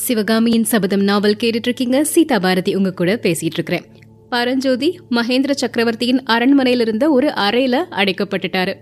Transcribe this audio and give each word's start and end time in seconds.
சிவகாமியின் 0.00 0.64
சபதம் 0.64 1.00
நாவல் 1.00 1.36
கேட்டுட்டு 1.40 1.66
இருக்கீங்க 1.68 2.04
சீதா 2.04 2.38
பாரதி 2.38 2.74
உங்க 2.74 2.92
கூட 2.92 3.18
பேசிட்டு 3.22 3.54
இருக்கிறேன் 3.56 3.84
பரஞ்சோதி 4.30 5.00
மகேந்திர 5.10 5.50
சக்கரவர்த்தியின் 5.50 6.22
அரண்மனையில 6.30 6.80
இருந்த 6.80 7.10
ஒரு 7.10 7.28
அறையில 7.28 7.84
அடைக்கப்பட்டுட்டாரு. 7.90 8.74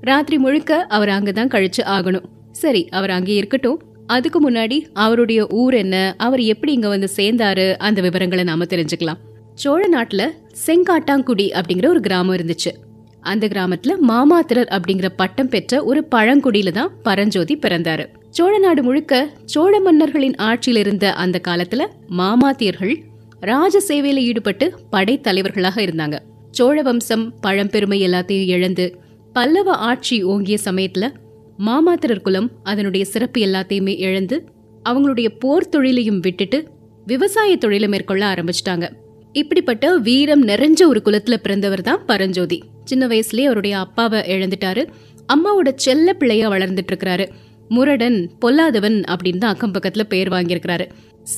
ராத்திரி 0.00 0.38
முழுக்க 0.38 0.80
அவர் 0.80 1.08
அங்கதான் 1.08 1.52
கழிச்சு 1.54 1.82
ஆகணும். 1.84 2.24
சரி 2.52 2.88
அவர் 2.88 3.10
அங்கே 3.10 3.34
இருக்கட்டும். 3.34 3.82
அதுக்கு 4.06 4.50
முன்னாடி 4.50 4.86
அவருடைய 4.92 5.46
ஊர் 5.50 5.74
என்ன 5.74 6.14
அவர் 6.18 6.40
எப்படி 6.40 6.72
இங்க 6.72 6.88
வந்து 6.88 7.08
சேர்ந்தாரு 7.16 7.76
அந்த 7.76 8.00
விவரங்களை 8.00 8.44
நாம 8.44 8.64
தெரிஞ்சுக்கலாம். 8.64 9.20
சோழ 9.54 9.88
நாட்டுல 9.88 10.28
செங்காட்டாங்குடி 10.66 11.60
அப்படிங்கிற 11.60 11.88
ஒரு 11.88 12.00
கிராமம் 12.00 12.36
இருந்துச்சு. 12.36 12.72
அந்த 13.20 13.46
கிராமத்துல 13.46 13.94
மாமாத்திரர் 14.08 14.78
அப்படிங்கிற 14.78 15.08
பட்டம் 15.16 15.48
பெற்ற 15.48 15.84
ஒரு 15.84 16.06
பழங்குடியில 16.10 16.70
தான் 16.70 16.90
பரஞ்சோதி 17.02 17.56
பிறந்தாரு. 17.56 18.06
சோழ 18.30 18.58
நாடு 18.58 18.82
முழுக்க 18.82 19.30
சோழ 19.44 19.80
மன்னர்களின் 19.80 20.36
ஆட்சியில் 20.36 20.80
இருந்த 20.80 21.12
அந்த 21.12 21.40
காலத்துல 21.48 21.86
மாமாத்தியர்கள் 22.18 22.94
ராஜ 23.40 23.78
சேவையில 23.88 24.16
ஈடுபட்டு 24.16 24.72
படைத்தலைவர்களாக 24.92 25.76
இருந்தாங்க. 25.86 26.18
சோழ 26.50 26.82
வம்சம் 26.82 27.34
பழம்பெருமை 27.46 27.98
எல்லாத்தையும் 28.06 28.46
இழந்து 28.46 28.98
பல்லவ 29.32 29.72
ஆட்சி 29.72 30.22
ஓங்கிய 30.22 30.56
சமயத்துல 30.64 31.12
மாமாத்திரர் 31.58 32.20
குலம் 32.20 32.50
அதனுடைய 32.62 33.06
சிறப்பு 33.06 33.40
எல்லாத்தையுமே 33.40 33.98
இழந்து 33.98 34.44
அவங்களுடைய 34.88 35.28
போர் 35.38 35.68
தொழிலையும் 35.68 36.20
விட்டுட்டு 36.20 36.68
விவசாய 37.06 37.56
தொழிலை 37.56 37.88
மேற்கொள்ள 37.88 38.34
ஆரம்பிச்சிட்டாங்க. 38.34 38.90
இப்படிப்பட்ட 39.32 39.96
வீரம் 39.96 40.46
நிறைஞ்ச 40.46 40.86
ஒரு 40.86 41.02
குலத்துல 41.04 41.34
பிறந்தவர் 41.34 41.82
தான் 41.82 42.04
பரஞ்சோதி. 42.04 42.62
சின்ன 42.84 43.06
வயசுலயே 43.06 43.44
அவருடைய 43.44 43.78
அப்பாவை 43.78 44.20
இழந்துட்டாரு. 44.20 44.88
அம்மாவோட 45.32 45.72
செல்ல 45.74 46.12
பிள்ளையா 46.12 46.50
வளர்ந்துட்டு 46.50 46.90
இருக்கிறாரு. 46.92 47.28
முரடன் 47.68 48.30
பொல்லாதவன் 48.40 49.02
அப்படின்னு 49.08 49.38
தான் 49.38 49.52
அக்கம் 49.52 49.72
பக்கத்துல 49.72 50.02
பேர் 50.02 50.28
வாங்கியிருக்கிறாரு. 50.28 50.88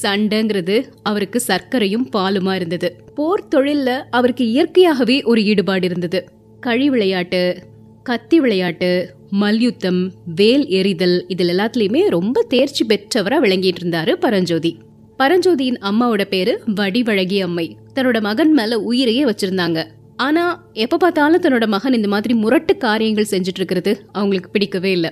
சண்டைங்கிறது 0.03 0.85
அவருக்கு 1.03 1.43
சர்க்கரையும் 1.47 2.07
பாலுமா 2.17 2.55
இருந்தது. 2.55 3.03
போர் 3.15 3.49
தொழில்ல 3.55 4.03
அவருக்கு 4.11 4.47
இயற்கையாகவே 4.47 5.23
ஒரு 5.23 5.45
ஈடுபாடு 5.45 5.85
இருந்தது. 5.85 6.31
கழி 6.61 6.91
விளையாட்டு 6.91 7.63
கத்தி 8.03 8.41
விளையாட்டு 8.41 9.15
மல்யுத்தம் 9.31 10.13
வேல் 10.35 10.67
எறிதல் 10.67 11.25
இதில் 11.29 11.49
எல்லாத்துலயுமே 11.49 12.09
ரொம்ப 12.09 12.43
தேர்ச்சி 12.43 12.87
பெற்றவரா 12.87 13.39
விளங்கிட்டு 13.39 13.83
இருந்தாரு 13.83 14.13
பரஞ்சோதி. 14.13 14.79
பரஞ்சோதியின் 15.19 15.79
அம்மாவோட 15.81 16.25
பேரு 16.25 16.63
வடிவழகி 16.67 17.41
அம்மை. 17.41 17.77
தன்னோட 17.95 18.21
மகன் 18.21 18.53
மேல 18.53 18.79
உயிரையே 18.79 19.25
வச்சிருந்தாங்க. 19.25 19.87
ஆனா 20.17 20.67
எப்ப 20.73 20.97
பார்த்தாலும் 20.97 21.43
தன்னோட 21.43 21.67
மகன் 21.67 21.93
இந்த 21.93 22.09
மாதிரி 22.09 22.35
முரட்டு 22.35 22.77
காரியங்கள் 22.77 23.27
செஞ்சுட்டு 23.31 23.61
இருக்கிறது 23.61 24.07
அவங்களுக்கு 24.13 24.51
பிடிக்கவே 24.51 24.91
இல்லை. 24.91 25.11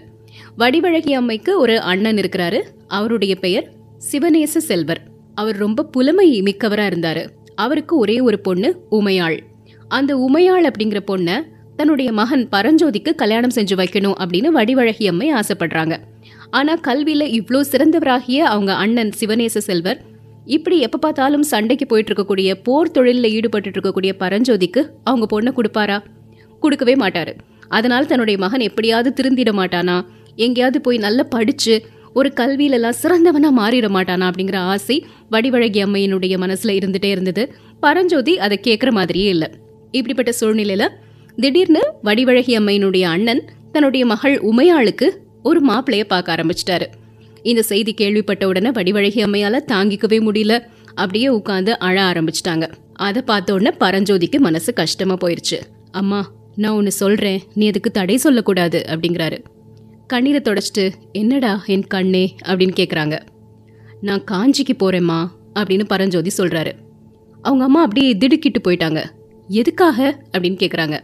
வடிவழகி 0.58 1.12
அம்மைக்கு 1.14 1.56
ஒரு 1.56 1.80
அண்ணன் 1.80 2.16
இருக்கிறாரு. 2.16 2.60
அவருடைய 2.86 3.36
பெயர் 3.36 3.66
சிவநேச 4.12 4.56
செல்வர். 4.60 5.00
அவர் 5.34 5.56
ரொம்ப 5.56 5.84
புலமை 5.84 6.42
மிக்கவரா 6.42 6.86
இருந்தாரு. 6.86 7.22
அவருக்கு 7.54 7.98
ஒரே 7.98 8.20
ஒரு 8.20 8.38
பொண்ணு 8.38 8.84
உமையாள். 8.90 9.38
அந்த 9.88 10.16
உமையாள் 10.16 10.66
அப்படிங்கிற 10.68 11.00
பொண்ண 11.06 11.44
தன்னுடைய 11.76 12.12
மகன் 12.12 12.48
பரஞ்சோதிக்கு 12.52 13.14
கல்யாணம் 13.14 13.54
செஞ்சு 13.54 13.74
வைக்கணும் 13.76 14.16
அப்படின்னு 14.18 14.48
வடிவழகி 14.48 15.06
அம்மை 15.08 15.34
ஆசைப்படுறாங்க. 15.34 15.94
ஆனா 16.50 16.74
கல்வியில 16.76 17.22
இவ்ளோ 17.22 17.60
சிறந்தவராகிய 17.70 18.38
அவங்க 18.38 18.74
அண்ணன் 18.74 19.12
சிவநேச 19.20 19.58
செல்வர் 19.58 20.00
இப்படி 20.46 20.78
எப்ப 20.78 20.98
பார்த்தாலும் 20.98 21.42
சண்டைக்கு 21.42 21.86
போயிட்டு 21.86 22.10
இருக்கக்கூடிய 22.12 22.54
போர் 22.62 22.90
தொழிலில் 22.90 23.30
ஈடுபட்டு 23.30 23.70
இருக்கக்கூடிய 23.70 24.12
பரஞ்சோதிக்கு 24.18 24.82
அவங்க 25.04 25.26
பொண்ணை 25.30 25.52
கொடுப்பாரா? 25.52 25.98
கொடுக்கவே 26.60 26.94
மாட்டாரு. 26.94 27.32
அதனால 27.68 28.04
தன்னுடைய 28.04 28.38
மகன் 28.38 28.60
எப்படியாவது 28.60 29.12
திருந்திட 29.12 29.52
மாட்டானா? 29.52 29.96
எங்கேயாவது 30.44 30.80
போய் 30.80 31.04
நல்லா 31.04 31.24
படித்து 31.34 31.74
ஒரு 32.18 32.28
கல்வியிலலாம் 32.40 33.00
சிறந்தவனாக 33.02 33.58
மாறிட 33.60 33.86
மாட்டானா 33.96 34.26
அப்படிங்கிற 34.30 34.56
ஆசை 34.72 34.96
வடிவழகி 35.30 35.80
அம்மையினுடைய 35.84 36.34
மனசில் 36.38 36.76
இருந்துகிட்டே 36.78 37.10
இருந்தது. 37.14 37.42
பரஞ்சோதி 37.80 38.34
அதை 38.38 38.56
கேட்குற 38.66 38.90
மாதிரியே 38.90 39.28
இல்லை. 39.28 39.48
இப்படிப்பட்ட 39.92 40.32
சூழ்நிலையில் 40.32 40.94
திடீர்னு 41.36 41.82
வடிவழகி 42.04 42.54
அம்மையினுடைய 42.58 43.04
அண்ணன் 43.14 43.42
தன்னுடைய 43.72 44.04
மகள் 44.06 44.36
உமையாளுக்கு 44.50 45.06
ஒரு 45.42 45.60
மாப்பிளைய 45.68 46.04
பார்க்க 46.04 46.34
ஆரம்பிச்சிட்டாரு. 46.34 46.86
இந்த 47.42 47.62
செய்தி 47.62 47.92
கேள்விப்பட்ட 48.00 48.48
உடனே 48.48 48.70
வடிவழகி 48.70 49.20
அம்மையால் 49.26 49.66
தாங்கிக்கவே 49.72 50.18
முடியல. 50.28 50.54
அப்படியே 50.94 51.28
உட்காந்து 51.28 51.72
அழ 51.88 51.96
ஆரம்பிச்சிட்டாங்க. 52.10 52.66
அதை 53.06 53.20
பார்த்த 53.22 53.56
உடனே 53.56 53.72
பரஞ்சோதிக்கு 53.84 54.38
மனசு 54.38 54.70
கஷ்டமாக 54.72 55.18
போயிடுச்சு 55.22 55.58
அம்மா 55.92 56.20
நான் 56.62 56.76
ஒன்று 56.78 56.92
சொல்கிறேன் 57.02 57.40
நீ 57.54 57.64
அதுக்கு 57.68 57.90
தடை 57.90 58.16
சொல்லக்கூடாது 58.16 58.78
அப்படிங்கிறாரு. 58.88 59.38
கண்ணீரை 60.10 60.40
தொடச்சிட்டு 60.44 60.92
என்னடா 61.12 61.62
என் 61.66 61.86
கண்ணே? 61.86 62.34
அப்படின்னு 62.44 62.74
கேட்குறாங்க 62.80 63.16
நான் 64.00 64.22
காஞ்சிக்கு 64.30 64.74
போகிறேம்மா 64.78 65.18
அப்படின்னு 65.54 65.84
பரஞ்சோதி 65.84 66.30
சொல்கிறாரு 66.36 66.72
அவங்க 67.42 67.64
அம்மா 67.64 67.80
அப்படியே 67.80 68.10
திடுக்கிட்டு 68.16 68.60
போயிட்டாங்க. 68.66 69.00
எதுக்காக? 69.48 69.98
அப்படின்னு 70.32 70.58
கேட்குறாங்க 70.62 70.96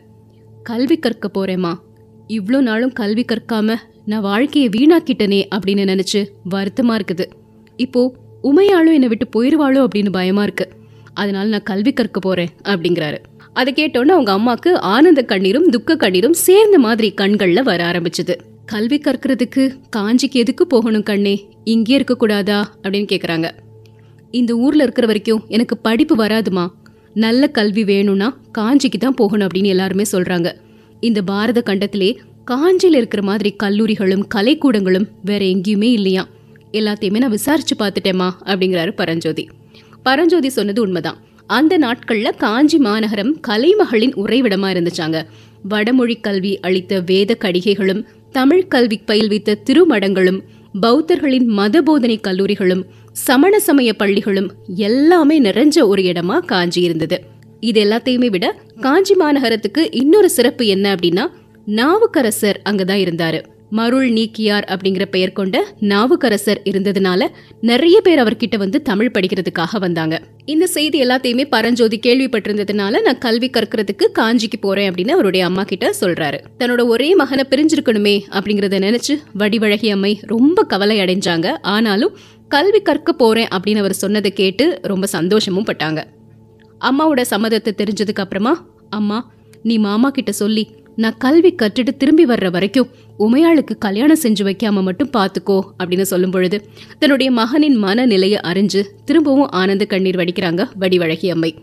கல்வி 0.63 0.97
கற்க 0.97 1.29
போகிறேம்மா 1.29 1.73
இவ்வளோ 2.29 2.61
நாளும் 2.61 2.93
கல்வி 2.93 3.25
கற்காம 3.33 3.77
நான் 4.05 4.25
வாழ்க்கையை 4.29 4.71
வீணாக்கிட்டனே 4.77 5.41
அப்படின்னு 5.55 5.85
நினச்சி 5.93 6.21
வருத்தமாக 6.45 7.01
இருக்குது. 7.01 7.27
இப்போது 7.77 8.15
உமையாளும் 8.43 8.97
என்னை 8.99 9.09
விட்டு 9.09 9.29
போயிடுவாளோ 9.35 9.83
அப்படின்னு 9.87 10.11
பயமாக 10.11 10.49
இருக்குது 10.49 10.73
அதனால் 11.15 11.49
நான் 11.49 11.69
கல்வி 11.73 11.93
கற்க 11.93 12.19
போகிறேன் 12.21 12.51
அப்படிங்கிறாரு. 12.63 13.21
அதை 13.53 13.71
கேட்டோன்னே 13.77 14.17
அவங்க 14.17 14.33
அம்மாவுக்கு 14.33 14.81
ஆனந்த 14.95 15.25
கண்ணீரும் 15.29 15.69
துக்க 15.69 15.97
கண்ணீரும் 15.97 16.41
சேர்ந்த 16.47 16.79
மாதிரி 16.79 17.11
கண்களில் 17.13 17.63
வர 17.63 17.81
ஆரம்பிச்சது. 17.93 18.37
கல்வி 18.67 18.99
கற்கிறதுக்கு 18.99 19.63
காஞ்சிக்கு 19.97 20.41
எதுக்கு 20.43 20.67
போகணும் 20.67 21.03
கண்ணே? 21.03 21.49
இங்கே 21.65 21.99
இருக்கக்கூடாதா 21.99 22.59
அப்படின்னு 22.83 23.09
கேட்குறாங்க 23.13 23.51
இந்த 24.31 24.55
ஊரில் 24.55 24.81
இருக்கிற 24.81 25.07
வரைக்கும் 25.07 25.45
எனக்கு 25.49 25.79
படிப்பு 25.79 26.15
வராதுமா? 26.17 26.65
நல்ல 27.15 27.49
கல்வி 27.49 27.85
வேணும்னா 27.85 28.39
காஞ்சிக்கு 28.59 28.99
தான் 28.99 29.15
போகணும் 29.15 29.49
அப்படின்னு 29.49 29.73
எல்லாருமே 29.75 30.05
சொல்கிறாங்க 30.13 30.53
இந்த 31.01 31.23
பாரத 31.23 31.63
கண்டத்திலே 31.67 32.17
காஞ்சியில் 32.45 32.97
இருக்கிற 32.97 33.23
மாதிரி 33.23 33.55
கல்லூரிகளும் 33.63 34.25
கலைக்கூடங்களும் 34.35 35.09
வேற 35.25 35.45
எங்கேயுமே 35.45 35.91
இல்லையா? 35.93 36.29
எல்லாத்தையுமே 36.73 37.17
நான் 37.17 37.31
விசாரிச்சு 37.31 37.77
பார்த்துட்டேம்மா 37.79 38.31
அப்படிங்கிறாரு 38.45 38.91
பரஞ்சோதி. 38.91 39.49
பரஞ்சோதி 40.03 40.49
சொன்னது 40.49 40.83
உண்மைதான். 40.83 41.21
அந்த 41.47 41.77
நாட்களில் 41.77 42.37
காஞ்சி 42.37 42.79
மாநகரம் 42.79 43.41
கலைமகளின் 43.49 44.15
உறைவிடமாக 44.15 44.75
இருந்துச்சாங்க. 44.75 45.27
வடமொழி 45.63 46.17
கல்வி 46.17 46.59
அளித்த 46.59 47.01
வேத 47.01 47.35
கடிகைகளும் 47.35 48.05
தமிழ் 48.35 48.67
கல்வி 48.67 48.97
பயில்வித்த 49.07 49.59
திருமடங்களும் 49.65 50.41
பௌத்தர்களின் 50.81 51.45
மத 51.45 51.83
போதனை 51.83 52.21
கல்லூரிகளும் 52.23 52.83
சமண 53.13 53.59
சமய 53.59 53.95
பள்ளிகளும் 53.95 54.49
எல்லாமே 54.67 55.41
நிறைஞ்ச 55.41 55.83
ஒரு 55.83 56.03
இடமா 56.03 56.39
காஞ்சி 56.45 56.81
இருந்தது 56.83 57.19
இது 57.61 57.85
எல்லாத்தையுமே 57.85 58.27
விட 58.27 58.47
காஞ்சி 58.81 59.15
மாநகரத்துக்கு 59.15 59.83
இன்னொரு 59.91 60.31
சிறப்பு 60.31 60.67
என்ன 60.67 60.95
அப்படின்னா 60.95 61.27
நாவுக்கரசர் 61.67 62.61
அங்கதான் 62.71 63.03
இருந்தாரு. 63.05 63.41
மருள் 63.77 64.09
நீக்கியார் 64.09 64.67
அப்படிங்கிற 64.73 65.05
பெயர் 65.05 65.33
கொண்ட 65.33 65.57
நாவுக்கரசர் 65.93 66.61
இருந்ததுனால 66.71 67.29
நிறைய 67.61 67.97
பேர் 68.01 68.23
அவர்கிட்ட 68.23 68.57
வந்து 68.57 68.79
தமிழ் 68.83 69.11
படிக்கிறதுக்காக 69.15 69.79
வந்தாங்க. 69.79 70.15
இந்த 70.45 70.67
செய்தி 70.67 70.99
எல்லாத்தையுமே 71.05 71.45
பரஞ்சோதி 71.51 71.99
கேள்விப்பட்டிருந்ததுனால 72.07 73.01
நான் 73.01 73.19
கல்வி 73.19 73.49
கற்கிறதுக்கு 73.51 74.07
காஞ்சிக்கு 74.19 74.59
போறேன் 74.61 74.89
அப்படின்னு 74.91 75.17
அவருடைய 75.17 75.43
அம்மா 75.47 75.63
கிட்ட 75.63 75.89
சொல்றாரு. 76.01 76.39
தன்னோட 76.59 76.85
ஒரே 76.87 77.09
மகனை 77.15 77.45
பிரிஞ்சிருக்கணுமே 77.51 78.15
அப்படிங்கறத 78.37 78.81
நினைச்சு 78.87 79.17
வடிவழகி 79.39 79.91
அம்மை 79.91 80.13
ரொம்ப 80.35 80.65
கவலை 80.65 80.99
அடைஞ்சாங்க. 80.99 81.49
ஆனாலும் 81.77 82.15
கல்வி 82.49 82.83
கற்க 82.83 83.13
போறேன் 83.13 83.53
அப்படின்னு 83.55 83.83
அவர் 83.85 84.01
சொன்னதை 84.05 84.33
கேட்டு 84.33 84.67
ரொம்ப 84.83 85.07
சந்தோஷமும் 85.17 85.69
பட்டாங்க. 85.73 86.01
அம்மாவோட 86.81 87.23
சம்மதத்தை 87.31 87.73
தெரிஞ்சதுக்கு 87.81 88.25
அப்புறமா 88.25 88.55
அம்மா 88.91 89.19
நீ 89.63 89.77
மாமா 89.79 90.09
கிட்ட 90.11 90.33
சொல்லி 90.33 90.65
நான் 90.97 91.17
கல்வி 91.19 91.55
கற்றுட்டு 91.55 91.93
திரும்பி 91.97 92.25
வர்ற 92.25 92.51
வரைக்கும் 92.51 92.91
உமையாளுக்கு 93.19 93.75
கல்யாணம் 93.79 94.21
செஞ்சு 94.23 94.43
வைக்காம 94.49 94.83
மட்டும் 94.83 95.11
பார்த்துக்கோ 95.17 95.57
அப்படின்னு 95.79 96.03
சொல்லும் 96.03 96.31
பொழுது 96.31 96.69
தன்னுடைய 96.99 97.31
மகனின் 97.31 97.75
மனநிலையை 97.75 98.41
அறிஞ்சு 98.45 98.83
திரும்பவும் 99.05 99.51
ஆனந்த 99.51 99.85
கண்ணீர் 99.85 100.17
வடிக்கிறாங்க 100.17 100.65
வடிவழகி 100.81 101.31
அம்மை. 101.31 101.55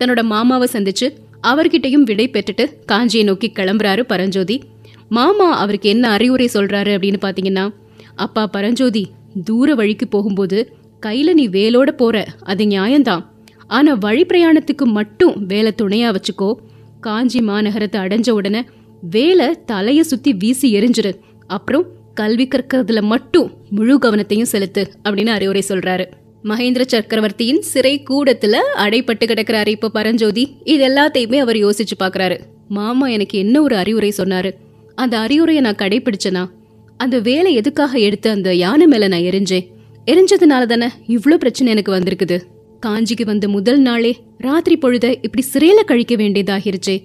தன்னோட 0.00 0.22
மாமாவை 0.22 0.68
சந்திச்சு 0.72 1.06
அவர்கிட்டையும் 1.42 2.06
விடை 2.08 2.30
பெற்றுட்டு 2.30 2.64
காஞ்சியை 2.92 3.24
நோக்கி 3.24 3.52
கிளம்புறாரு 3.54 4.00
பரஞ்சோதி. 4.00 4.62
மாமா 5.08 5.56
அவருக்கு 5.56 5.88
என்ன 5.88 6.10
அறிவுரை 6.10 6.48
சொல்றாரு 6.54 6.92
அப்படின்னு 6.96 7.20
பாத்தீங்கன்னா 7.20 7.74
அப்பா 8.14 8.46
பரஞ்சோதி 8.46 9.06
தூர 9.44 9.74
வழிக்கு 9.74 10.08
போகும்போது 10.08 10.58
கையில 11.06 11.32
நீ 11.32 11.48
வேலோட 11.48 11.90
போற 11.90 12.24
அது 12.42 12.64
நியாயம்தான். 12.64 13.24
ஆனா 13.66 13.92
வழி 14.00 14.24
பிரயாணத்துக்கு 14.24 14.84
மட்டும் 14.84 15.46
வேலை 15.46 15.72
துணையா 15.82 16.16
வச்சுக்கோ. 16.16 16.54
காஞ்சி 17.00 17.40
மாநகரத்தை 17.40 17.98
அடைஞ்ச 18.04 18.30
உடனே 18.30 18.64
வேலை 19.00 19.58
தலையை 19.66 20.02
சுத்தி 20.02 20.32
வீசி 20.32 20.74
எரிஞ்சிரு. 20.74 21.18
அப்புறம் 21.46 21.86
கல்வி 22.14 22.48
கற்கிறதுல 22.48 23.00
மட்டும் 23.00 23.52
முழு 23.70 23.98
கவனத்தையும் 23.98 24.42
செலுத்து 24.42 24.90
அப்படின்னு 25.04 25.26
அறிவுரை 25.26 25.62
சொல்றாரு. 25.68 26.06
மகேந்திர 26.44 26.82
சக்கரவர்த்தியின் 26.86 27.62
சிறை 27.62 28.02
கூடத்துல 28.10 28.56
அடைப்பட்டு 28.76 29.24
கிடக்கிறாரு 29.24 29.66
இப்ப 29.66 29.90
பரஞ்சோதி. 29.90 30.56
இது 30.64 30.88
எல்லாத்தையுமே 30.88 31.36
அவர் 31.36 31.56
யோசிச்சு 31.56 31.96
பாக்குறாரு. 31.98 32.38
மாமா 32.68 33.08
எனக்கு 33.08 33.38
என்ன 33.38 33.62
ஒரு 33.62 33.76
அறிவுரை 33.76 34.12
சொன்னாரு? 34.16 34.50
அந்த 34.94 35.18
அறிவுரையை 35.18 35.62
நான் 35.62 35.74
கடைபிடிச்சனா? 35.74 36.50
அந்த 36.96 37.18
வேலை 37.18 37.54
எதுக்காக 37.54 37.98
எடுத்து 37.98 38.30
அந்த 38.30 38.54
யானை 38.54 38.86
மேல 38.86 39.08
நான் 39.08 39.20
எரிஞ்சேன்? 39.20 39.66
எரிஞ்சதுனால 40.06 40.64
தானே 40.64 40.86
இவ்வளோ 41.06 41.34
பிரச்சனை 41.34 41.72
எனக்கு 41.72 41.92
வந்திருக்குது. 41.92 42.40
காஞ்சிக்கு 42.86 43.24
வந்த 43.24 43.48
முதல் 43.48 43.80
நாளே 43.80 44.16
ராத்திரி 44.38 44.76
பொழுத 44.76 45.18
இப்படி 45.22 45.44
சிறையில 45.52 45.84
கழிக்க 45.84 46.14
வேண்டியதாகிருச்சே. 46.14 47.02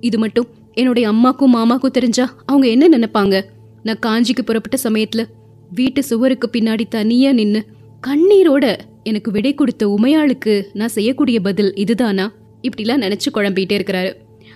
இது 0.00 0.18
மட்டும் 0.18 0.46
என்னுடைய 0.74 1.12
அம்மாக்கும் 1.12 1.54
மாமாக்கும் 1.54 1.90
தெரிஞ்சா 1.90 2.34
அவங்க 2.46 2.68
என்ன 2.68 2.88
நினைப்பாங்க? 2.88 3.42
நான் 3.82 3.98
காஞ்சிக்கு 4.06 4.42
புறப்பட்ட 4.44 4.88
சமயத்துல 4.88 5.24
வீட்டு 5.74 6.02
சுவருக்கு 6.02 6.50
பின்னாடி 6.52 6.84
தனியா 6.88 7.32
நின்னு 7.32 7.64
கண்ணீரோட 8.06 8.76
எனக்கு 9.02 9.30
விடை 9.30 9.54
கொடுத்த 9.54 9.88
உமையாளுக்கு 9.88 10.62
நான் 10.72 10.88
செய்யக்கூடிய 10.88 11.40
பதில் 11.40 11.74
இதுதானா? 11.74 12.32
இப்படிலாம் 12.62 13.02
நினைச்சு 13.06 13.28
குழம்பிட்டே 13.34 13.76
இருக்கிறாரு. 13.78 14.12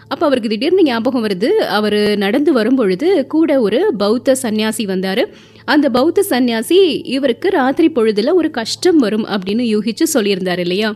அப்ப 0.09 0.27
அவருக்கு 0.27 0.49
திடீர்னு 0.49 0.83
ஞாபகம் 0.83 1.27
வருது 1.27 1.49
அவர் 1.49 2.17
நடந்து 2.17 2.53
வரும்பொழுது 2.53 3.27
கூட 3.27 3.61
ஒரு 3.61 3.95
பௌத்த 3.99 4.35
சந்நியாசி 4.35 4.85
வந்தாரு. 4.85 5.25
அந்த 5.65 5.91
பௌத்த 5.91 6.23
சந்நியாசி 6.23 6.93
இவருக்கு 6.93 7.49
ராத்திரி 7.49 7.93
பொழுதுல 7.93 8.33
ஒரு 8.33 8.51
கஷ்டம் 8.51 8.97
வரும் 8.97 9.27
அப்படின்னு 9.27 9.65
யூகிச்சு 9.75 10.07
சொல்லியிருந்தாரு 10.15 10.59
இல்லையா? 10.59 10.95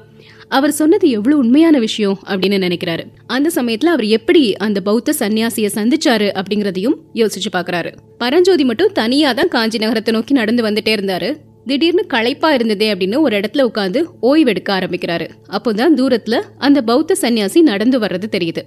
அவர் 0.52 0.78
சொன்னது 0.81 1.06
எவ்வளவு 1.10 1.43
உண்மையான 1.43 1.76
விஷயம் 1.78 2.19
அப்படின்னு 2.26 2.58
நினைக்கிறாரு. 2.66 3.04
அந்த 3.26 3.50
சமயத்துல 3.54 3.93
அவர் 3.94 4.06
எப்படி 4.19 4.43
அந்த 4.56 4.81
பௌத்த 4.81 5.14
சன்னியாசிய 5.19 5.69
சந்திச்சாரு 5.76 6.28
அப்படிங்கறதையும் 6.40 6.99
யோசிச்சு 7.14 7.50
பாக்குறாரு 7.56 7.93
பரஞ்சோதி 8.19 8.64
மட்டும் 8.64 8.93
தனியா 8.93 9.32
தான் 9.32 9.49
காஞ்சி 9.49 9.78
நகரத்தை 9.78 10.14
நோக்கி 10.14 10.34
நடந்து 10.34 10.62
வந்துட்டே 10.62 10.93
இருந்தாரு. 10.99 11.31
திடீர்னு 11.67 12.06
களைப்பா 12.06 12.55
இருந்ததே 12.55 12.94
அப்படின்னு 12.94 13.20
ஒரு 13.20 13.41
இடத்துல 13.41 13.69
உட்காந்து 13.73 14.05
ஓய்வெடுக்க 14.23 14.69
ஆரம்பிக்கிறாரு. 14.69 15.29
அப்போதான் 15.49 15.93
தூரத்துல 15.97 16.43
அந்த 16.59 16.82
பௌத்த 16.82 17.17
சன்னியாசி 17.20 17.61
நடந்து 17.61 17.99
வர்றது 17.99 18.25
தெரியுது. 18.31 18.62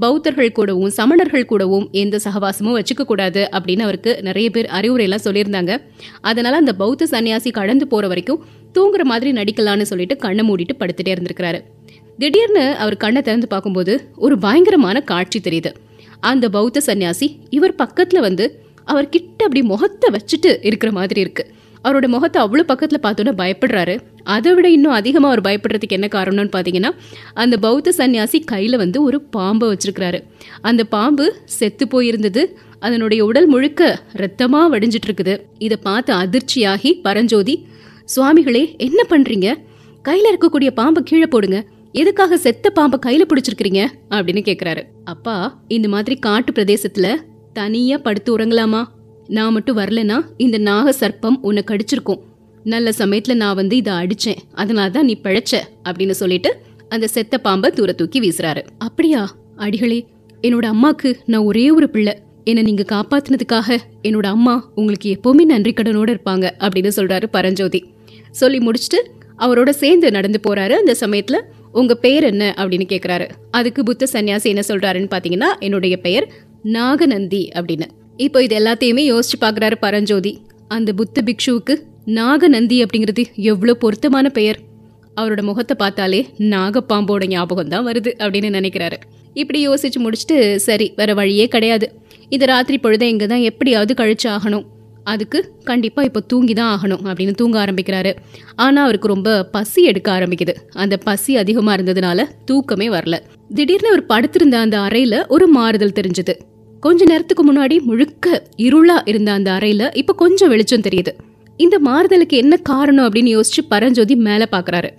பௌத்தர்கள் 0.00 0.52
கூடவும் 0.52 0.92
சமணர்கள் 0.96 1.44
கூடவும் 1.44 1.88
எந்த 1.92 2.18
சகவாசமும் 2.24 2.78
வச்சுக்க 2.78 3.04
கூடாது 3.04 3.48
அப்படின்னு 3.52 3.80
அவருக்கு 3.80 4.18
நிறைய 4.22 4.50
பேர் 4.50 4.66
அறிவுரை 4.66 5.04
எல்லாம் 5.04 5.20
சொல்லியிருந்தாங்க. 5.24 5.82
அதனால 6.20 6.56
அந்த 6.56 6.72
பௌத்த 6.72 7.06
சன்னியாசி 7.10 7.50
கடந்து 7.50 7.88
போற 7.88 8.06
வரைக்கும் 8.06 8.44
தூங்குற 8.74 9.02
மாதிரி 9.02 9.32
நடிக்கலாம்னு 9.32 9.82
சொல்லிட்டு 9.82 10.16
கண்ணை 10.16 10.50
மூடிட்டு 10.50 10.78
படுத்துட்டே 10.78 11.08
இருந்திருக்கிறாரு. 11.08 11.60
திடீர்னு 12.18 12.74
அவர் 12.74 12.96
கண்ணை 12.96 13.22
திறந்து 13.22 13.48
பார்க்கும்போது 13.48 14.08
ஒரு 14.16 14.38
பயங்கரமான 14.38 15.00
காட்சி 15.00 15.40
தெரியுது. 15.40 15.74
அந்த 16.20 16.48
பௌத்த 16.48 16.80
சன்னியாசி 16.86 17.36
இவர் 17.50 17.74
பக்கத்துல 17.74 18.18
வந்து 18.18 18.62
அவர் 18.84 19.08
கிட்ட 19.08 19.44
அப்படி 19.44 19.66
முகத்தை 19.66 20.10
வச்சுட்டு 20.10 20.56
இருக்கிற 20.60 20.92
மாதிரி 20.92 21.20
இருக்கு. 21.20 21.54
அவரோட 21.86 22.06
முகத்தை 22.14 22.38
அவ்வளோ 22.44 22.64
பக்கத்தில் 22.70 23.02
பார்த்தோன்னே 23.06 23.32
பயப்படுறாரு. 23.40 23.94
அதை 24.34 24.52
விட 24.56 24.66
இன்னும் 24.76 24.96
அதிகமாக 24.98 25.30
அவர் 25.30 25.42
பயப்படுறதுக்கு 25.46 25.96
என்ன 25.98 26.08
காரணம்னு 26.14 26.52
பார்த்தீங்கன்னா 26.56 26.90
அந்த 27.42 27.56
பௌத்த 27.64 27.92
சன்னியாசி 27.98 28.38
கையில் 28.52 28.76
வந்து 28.82 28.98
ஒரு 29.08 29.18
பாம்பை 29.36 29.66
வச்சுருக்கிறாரு. 29.72 30.20
அந்த 30.68 30.84
பாம்பு 30.94 31.26
செத்து 31.58 31.86
போயிருந்தது. 31.94 32.44
அதனுடைய 32.86 33.20
உடல் 33.28 33.48
முழுக்க 33.52 33.82
ரத்தமாக 34.22 34.66
வடிஞ்சிட்டு 34.72 35.08
இருக்குது. 35.10 35.34
இதை 35.66 35.76
பார்த்து 35.88 36.12
அதிர்ச்சியாகி 36.22 36.90
பரஞ்சோதி 37.06 37.54
சுவாமிகளே 38.14 38.64
என்ன 38.86 39.00
பண்ணுறீங்க 39.12 39.48
கையில் 40.08 40.30
இருக்கக்கூடிய 40.32 40.70
பாம்பை 40.80 41.00
கீழே 41.10 41.28
போடுங்க. 41.32 41.58
எதுக்காக 42.00 42.36
செத்த 42.44 42.66
பாம்பை 42.78 42.98
கையில் 43.06 43.28
பிடிச்சிருக்கிறீங்க? 43.30 43.82
அப்படின்னு 44.16 44.42
கேட்குறாரு 44.48 44.82
அப்பா 45.12 45.36
இந்த 45.76 45.88
மாதிரி 45.94 46.16
காட்டு 46.26 46.50
பிரதேசத்தில் 46.56 47.10
தனியாக 47.58 48.04
படுத்து 48.06 48.30
உறங்கலாமா? 48.36 48.82
நான் 49.28 49.52
மட்டும் 49.52 49.76
வரலனா 49.76 50.20
இந்த 50.36 50.58
நாக 50.58 50.94
சர்ப்பம் 51.00 51.36
உன்னை 51.42 51.64
கடிச்சிருக்கும். 51.66 52.20
நல்ல 52.64 52.90
சமயத்துல 52.98 53.34
நான் 53.34 53.54
வந்து 53.54 53.76
இதை 53.76 53.92
அடிச்சேன். 53.92 54.36
அதனால 54.52 54.90
தான் 54.90 55.04
நீ 55.04 55.18
பிழைச்ச 55.22 55.60
அப்படின்னு 55.84 56.10
சொல்லிட்டு 56.10 56.56
அந்த 56.88 57.06
செத்த 57.06 57.38
பாம்பை 57.38 57.70
தூர 57.70 57.92
தூக்கி 57.92 58.20
வீசுறாரு. 58.20 58.66
அப்படியா? 58.78 59.36
அடிகளே 59.56 60.06
என்னோட 60.42 60.72
அம்மாக்கு 60.74 61.14
நான் 61.26 61.42
ஒரே 61.42 61.70
ஒரு 61.70 61.90
பிள்ளை. 61.90 62.18
என்னை 62.44 62.62
நீங்க 62.62 62.84
காப்பாத்தினதுக்காக 62.92 63.78
என்னோட 64.02 64.26
அம்மா 64.26 64.70
உங்களுக்கு 64.74 65.18
எப்பவுமே 65.20 65.44
நன்றி 65.44 65.72
கடனோட 65.72 66.16
இருப்பாங்க 66.16 66.50
அப்படின்னு 66.58 66.90
சொல்றாரு 66.96 67.26
பரஞ்சோதி. 67.26 67.84
சொல்லி 68.30 68.58
முடிச்சுட்டு 68.58 69.08
அவரோட 69.38 69.70
சேர்ந்து 69.70 70.10
நடந்து 70.10 70.40
போறாரு. 70.48 70.70
அந்த 70.70 70.94
சமயத்துல 71.00 71.40
உங்க 71.72 71.94
பெயர் 71.94 72.24
என்ன? 72.24 72.54
அப்படின்னு 72.58 72.86
கேட்குறாரு 72.88 73.30
அதுக்கு 73.50 73.82
புத்த 73.82 74.06
சன்னியாசி 74.12 74.42
என்ன 74.42 74.62
சொல்றாருன்னு 74.68 75.10
பாத்தீங்கன்னா 75.10 75.58
என்னுடைய 75.58 75.96
பெயர் 75.96 76.32
நாகநந்தி 76.62 77.50
அப்படின்னு. 77.54 77.86
இப்போ 78.24 78.38
இது 78.42 78.54
எல்லாத்தையுமே 78.58 79.02
யோசிச்சு 79.12 79.38
பார்க்குறாரு 79.40 79.76
பரஞ்சோதி. 79.84 80.32
அந்த 80.68 80.90
புத்த 80.92 81.22
பிக்ஷுவுக்கு 81.26 81.74
நாகநந்தி 82.18 82.76
அப்படிங்கிறது 82.84 83.22
எவ்வளோ 83.50 83.74
பொருத்தமான 83.82 84.26
பெயர். 84.28 84.58
அவரோட 85.18 85.42
முகத்தை 85.42 85.74
பார்த்தாலே 85.82 86.20
நாகப்பாம்போட 86.52 87.26
ஞாபகம் 87.34 87.72
தான் 87.74 87.86
வருது 87.88 88.10
அப்படின்னு 88.22 88.50
நினைக்கிறாரு. 88.58 88.96
இப்படி 89.40 89.58
யோசிச்சு 89.68 90.00
முடிச்சுட்டு 90.04 90.38
சரி 90.66 90.86
வேற 90.96 91.10
வழியே 91.14 91.46
கிடையாது. 91.54 91.86
இந்த 92.34 92.44
ராத்திரி 92.52 92.78
பொழுதை 92.84 93.08
இங்கே 93.14 93.26
தான் 93.32 93.46
எப்படியாவது 93.50 93.94
கழிச்சு 94.00 94.28
ஆகணும். 94.36 94.66
அதுக்கு 95.12 95.38
கண்டிப்பாக 95.70 96.08
இப்போ 96.08 96.20
தூங்கி 96.30 96.54
தான் 96.60 96.70
ஆகணும் 96.74 97.02
அப்படின்னு 97.08 97.34
தூங்க 97.40 97.56
ஆரம்பிக்கிறாரு. 97.64 98.12
ஆனால் 98.64 98.84
அவருக்கு 98.86 99.14
ரொம்ப 99.14 99.30
பசி 99.56 99.80
எடுக்க 99.90 100.08
ஆரம்பிக்குது. 100.18 100.54
அந்த 100.82 100.94
பசி 101.08 101.32
அதிகமாக 101.42 101.76
இருந்ததுனால 101.78 102.28
தூக்கமே 102.50 102.88
வரல. 102.96 103.18
திடீர்னு 103.56 103.90
அவர் 103.92 104.08
படுத்திருந்த 104.12 104.58
அந்த 104.58 104.78
அறையில் 104.88 105.18
ஒரு 105.36 105.48
மாறுதல் 105.48 105.98
தெரிஞ்சது. 105.98 106.34
கொஞ்ச 106.80 107.04
நேரத்துக்கு 107.04 107.52
முன்னாடி 107.52 107.80
முழுக்க 107.80 108.42
இருளா 108.56 109.00
இருந்த 109.04 109.32
அந்த 109.32 109.50
அறையில 109.50 109.96
இப்ப 109.96 110.14
கொஞ்சம் 110.14 110.48
வெளிச்சம் 110.48 110.80
தெரியுது. 110.80 111.08
இந்த 111.56 111.78
மாறுதலுக்கு 111.84 112.36
என்ன 112.36 112.56
காரணம் 112.56 113.12
அப்படின்னு 113.12 113.40
யோசிச்சு 113.40 113.66
பரஞ்சோதி 113.68 114.16
மேல 114.16 114.48
பாக்குறாரு. 114.52 114.90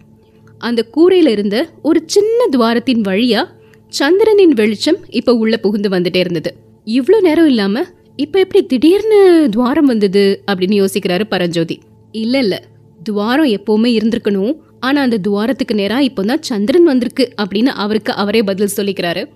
அந்த 0.58 0.86
கூரையில 0.96 1.28
இருந்த 1.28 1.70
ஒரு 1.82 2.04
சின்ன 2.06 2.46
துவாரத்தின் 2.58 3.02
வழியா 3.02 3.48
சந்திரனின் 3.90 4.54
வெளிச்சம் 4.54 4.98
இப்ப 5.10 5.34
உள்ள 5.34 5.58
புகுந்து 5.58 5.90
வந்துட்டே 5.90 6.16
இருந்தது. 6.16 6.56
இவ்வளோ 6.86 7.20
நேரம் 7.22 7.48
இல்லாம 7.48 7.86
இப்ப 8.16 8.40
எப்படி 8.40 8.66
திடீர்னு 8.66 9.48
துவாரம் 9.52 9.86
வந்தது 9.86 10.44
அப்படின்னு 10.52 10.86
யோசிக்கிறாரு 10.86 11.24
பரஞ்சோதி. 11.24 11.80
இல்ல 12.12 12.38
இல்ல. 12.38 12.64
துவாரம் 13.04 13.46
எப்பவுமே 13.46 13.90
இருந்திருக்கணும். 13.98 14.58
ஆனா 14.80 15.02
அந்த 15.02 15.18
துவாரத்துக்கு 15.18 15.76
நேரா 15.76 16.00
இப்போதான் 16.00 16.38
சந்திரன் 16.40 16.84
வந்திருக்கு 16.84 17.34
அப்படின்னு 17.42 17.66
அவருக்கு 17.66 18.14
அவரே 18.14 18.44
பதில் 18.44 18.70
சொல்லிக்கிறாரு. 18.78 19.28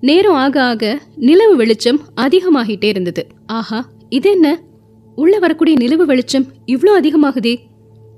நேரம் 0.00 0.34
ஆக 0.34 0.62
ஆக 0.62 1.00
நிலவு 1.16 1.56
வெளிச்சம் 1.56 2.00
அதிகமாகிட்டே 2.16 2.84
இருந்தது. 2.84 3.26
ஆஹா 3.46 3.84
இது 4.08 4.30
என்ன 4.30 4.60
உள்ள 5.16 5.38
வரக்கூடிய 5.38 5.76
நிலவு 5.76 6.04
வெளிச்சம் 6.04 6.52
இவ்ளோ 6.66 7.00
அதிகமாகுதே. 7.00 7.58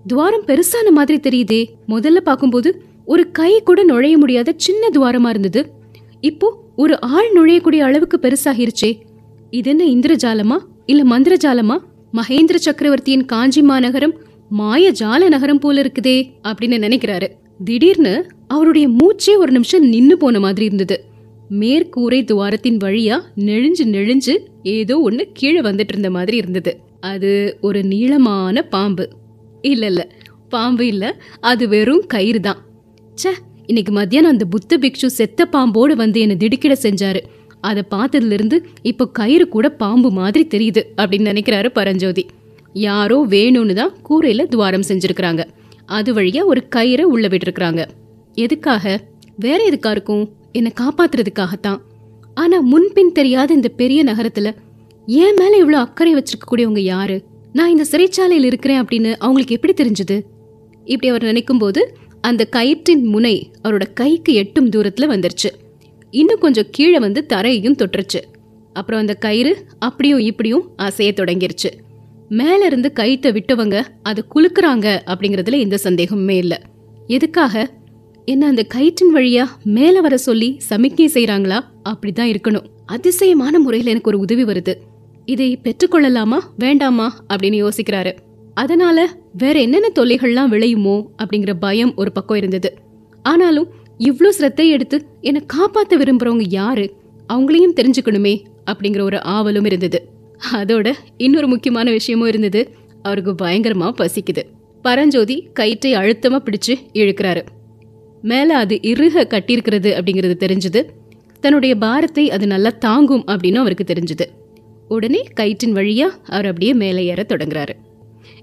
துவாரம் 0.06 0.44
பெருசான 0.46 0.90
மாதிரி 0.90 1.18
தெரியுதே. 1.18 1.68
முதல்ல 1.88 2.16
பார்க்கும்போது 2.16 2.82
ஒரு 3.04 3.30
கை 3.30 3.62
கூட 3.62 3.84
நுழைய 3.84 4.18
முடியாத 4.18 4.54
சின்ன 4.56 4.88
துவாரமா 4.92 5.28
இருந்தது. 5.28 5.66
இப்போ 6.20 6.62
ஒரு 6.76 7.00
ஆள் 7.00 7.32
நுழையக்கூடிய 7.34 7.78
அளவுக்கு 7.78 8.18
பெருசாகிருச்சே. 8.18 9.00
இது 9.50 9.70
என்ன 9.70 9.84
இந்திரஜாலமா? 9.84 10.58
இல்ல 10.86 11.18
மந்திரஜாலமா? 11.18 11.76
மகேந்திர 12.12 12.56
சக்கரவர்த்தியின் 12.56 13.24
காஞ்சி 13.24 13.62
மாநகரம் 13.62 14.14
மாய 14.50 14.92
ஜால 15.00 15.28
நகரம் 15.28 15.58
போல 15.58 15.82
இருக்குதே 15.82 16.32
அப்படின்னு 16.44 16.76
நினைக்கிறாரு. 16.78 17.28
திடீர்னு 17.64 18.24
அவருடைய 18.46 18.88
மூச்சே 18.88 19.36
ஒரு 19.36 19.52
நிமிஷம் 19.52 19.82
நின்னு 19.82 20.16
போன 20.16 20.40
மாதிரி 20.40 20.64
இருந்தது. 20.64 21.07
மேற்கூரை 21.50 22.24
துவாரத்தின் 22.24 22.76
வழியா 22.76 23.20
நெழிஞ்சு 23.36 23.84
நெழிஞ்சு 23.84 24.38
ஏதோ 24.62 25.00
ஒன்று 25.00 25.28
கீழே 25.32 25.60
வந்துட்டு 25.60 25.88
இருந்த 25.88 26.10
மாதிரி 26.10 26.36
இருந்தது. 26.36 26.80
அது 27.00 27.58
ஒரு 27.60 27.84
நீளமான 27.84 28.62
பாம்பு. 28.62 29.08
இல்ல 29.62 29.86
இல்ல. 29.86 30.12
பாம்பு 30.48 30.86
இல்ல. 30.86 31.20
அது 31.40 31.68
வெறும் 31.68 32.04
கயிறு 32.06 32.40
தான். 32.40 32.66
ச்சே 33.22 33.32
இன்னைக்கு 33.66 33.92
மத்தியானம் 33.92 34.30
அந்த 34.30 34.44
புத்த 34.44 34.78
பிக்ஷு 34.78 35.06
செத்த 35.06 35.48
பாம்போடு 35.52 35.92
வந்து 35.92 36.20
என்னை 36.20 36.36
திடுக்கிட 36.36 36.76
செஞ்சாரு. 36.82 37.20
அதை 37.60 37.82
பார்த்ததுல 37.90 38.32
இருந்து 38.32 38.66
இப்போ 38.82 39.08
கயிறு 39.08 39.48
கூட 39.48 39.68
பாம்பு 39.68 40.10
மாதிரி 40.10 40.46
தெரியுது 40.54 40.82
அப்படின்னு 40.96 41.28
நினைக்கிறாரு 41.32 41.68
பரஞ்சோதி. 41.68 42.26
யாரோ 42.72 43.26
வேணும்னு 43.28 43.74
தான் 43.74 43.96
கூரையில 44.10 44.48
துவாரம் 44.48 44.84
செஞ்சிருக்கிறாங்க. 44.88 45.44
அது 45.86 46.14
வழியா 46.14 46.44
ஒரு 46.44 46.62
கயிறை 46.76 47.02
உள்ள 47.02 47.28
விட்டுருக்குறாங்க. 47.28 47.84
எதுக்காக? 48.34 49.00
வேற 49.36 49.68
எதுக்கா 49.70 49.90
இருக்கும்? 49.90 50.36
என்னை 50.58 50.72
காப்பாத்துறதுக்காகத்தான். 50.80 51.80
ஆனா 52.34 52.60
முன்பின் 52.60 53.12
தெரியாத 53.12 53.54
இந்த 53.54 53.68
பெரிய 53.68 54.00
நகரத்துல 54.04 54.48
என் 55.06 55.36
மேல 55.36 55.56
இவ்வளவு 55.56 55.82
அக்கறை 55.82 56.12
வச்சிருக்கக்கூடியவங்க 56.14 56.78
யாரு? 56.78 57.16
நான் 57.52 57.70
இந்த 57.70 57.84
சிறைச்சாலையில் 57.90 58.48
இருக்கிறேன் 58.50 58.82
அப்படின்னு 58.82 59.10
அவங்களுக்கு 59.18 59.54
எப்படி 59.54 59.74
தெரிஞ்சது? 59.74 60.16
இப்படி 60.84 61.08
அவர் 61.08 61.22
நினைக்கும் 61.22 61.58
போது 61.58 61.80
அந்த 62.20 62.48
கயிற்றின் 62.56 63.04
முனை 63.04 63.50
அவரோட 63.64 63.84
கைக்கு 63.94 64.32
எட்டும் 64.34 64.70
தூரத்துல 64.70 65.06
வந்துருச்சு. 65.06 65.50
இன்னும் 66.10 66.38
கொஞ்சம் 66.38 66.70
கீழே 66.70 66.98
வந்து 66.98 67.26
தரையையும் 67.28 67.78
தொட்டுருச்சு. 67.78 68.20
அப்புறம் 68.72 69.00
அந்த 69.00 69.14
கயிறு 69.14 69.52
அப்படியும் 69.78 70.18
இப்படியும் 70.18 70.64
அசைய 70.78 71.10
தொடங்கிருச்சு. 71.16 71.70
மேல 72.28 72.66
இருந்து 72.66 72.92
கயித்தை 73.00 73.30
விட்டவங்க 73.36 73.76
அது 74.02 74.24
குலுக்குறாங்க 74.34 74.86
அப்படிங்கறதுல 75.06 75.58
எந்த 75.58 75.78
சந்தேகமுமே 75.84 76.36
இல்லை. 76.36 76.58
எதுக்காக? 77.06 77.70
என்ன 78.28 78.46
அந்த 78.46 78.66
கயிற்றின் 78.74 79.14
வழியா 79.14 79.46
மேல 79.64 80.00
வர 80.00 80.16
சொல்லி 80.16 80.54
சமிக்ஞை 80.58 81.10
செய்யறாங்களா 81.14 81.60
அப்படிதான் 81.88 82.34
இருக்கணும். 82.34 82.64
அதிசயமான 82.86 83.58
முறையில் 83.58 83.88
எனக்கு 83.88 84.10
ஒரு 84.10 84.18
உதவி 84.18 84.44
வருது. 84.44 84.74
இதை 85.24 85.60
பெற்றுக்கொள்ளலாமா 85.62 86.38
வேண்டாமா? 86.56 87.24
அப்படின்னு 87.28 87.68
யோசிக்கிறாரு. 87.68 88.16
அதனால 88.54 89.18
வேற 89.32 89.60
என்னென்ன 89.60 89.88
தொல்லைகள்லாம் 89.94 90.52
விளையுமோ 90.54 91.04
அப்படிங்கிற 91.22 91.54
பயம் 91.60 91.92
ஒரு 91.96 92.12
பக்கம் 92.12 92.36
இருந்தது. 92.36 92.74
ஆனாலும் 93.22 93.68
இவ்வளோ 93.98 94.28
சிரத்தை 94.28 94.68
எடுத்து 94.68 95.06
என்னை 95.20 95.46
காப்பாத்த 95.54 95.92
விரும்புறவங்க 95.92 96.44
யாரு? 96.48 96.94
அவங்களையும் 97.32 97.74
தெரிஞ்சுக்கணுமே 97.76 98.42
அப்படிங்கிற 98.70 99.00
ஒரு 99.00 99.16
ஆவலும் 99.16 99.66
இருந்தது. 99.66 100.08
அதோட 100.52 100.92
இன்னொரு 101.16 101.48
முக்கியமான 101.48 101.90
விஷயமும் 101.90 102.28
இருந்தது. 102.28 102.70
அவருக்கு 103.02 103.44
பயங்கரமா 103.44 103.92
பசிக்குது. 103.98 104.42
பரஞ்சோதி 104.82 105.48
கயிற்றை 105.52 105.94
அழுத்தமா 105.94 106.42
பிடிச்சு 106.42 106.76
இழுக்கிறாரு. 106.92 107.42
மேலே 108.22 108.54
அது 108.54 108.82
இறுக 108.82 109.26
கட்டியிருக்கிறது 109.30 110.00
அப்படிங்கிறது 110.00 110.34
தெரிஞ்சது. 110.40 110.82
தன்னுடைய 111.40 111.74
பாரத்தை 111.76 112.30
அது 112.30 112.46
நல்லா 112.46 112.70
தாங்கும் 112.78 113.24
அப்படின்னு 113.26 113.54
அவருக்கு 113.54 113.84
தெரிஞ்சுது. 113.84 114.26
உடனே 114.88 115.22
கயிற்றின் 115.40 115.72
வழியாக 115.72 116.16
அவர் 116.26 116.46
அப்படியே 116.46 116.74
மேலே 116.74 117.04
ஏற 117.04 117.24
தொடங்குறாரு. 117.28 117.72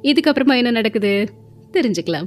இதுக்கப்புறமா 0.02 0.56
என்ன 0.56 0.72
நடக்குது? 0.72 1.30
தெரிஞ்சுக்கலாம். 1.74 2.26